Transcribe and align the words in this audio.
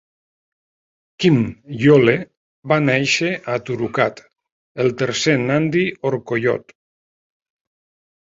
Kimnyole 1.23 2.15
va 2.71 2.79
néixer 2.85 3.29
a 3.55 3.57
Turukat, 3.67 4.23
el 4.85 4.89
tercer 5.03 5.35
Nandi 5.43 5.85
Orkoiyot. 6.11 6.75